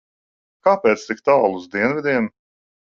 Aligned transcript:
Kāpēc 0.69 1.05
tik 1.11 1.23
tālu 1.31 1.55
uz 1.61 1.69
dienvidiem? 1.77 2.31